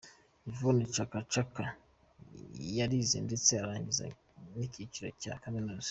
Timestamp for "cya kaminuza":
5.21-5.79